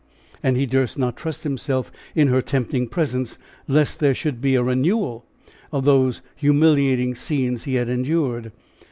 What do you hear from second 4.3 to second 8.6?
be a renewal of those humiliating scenes he had endured.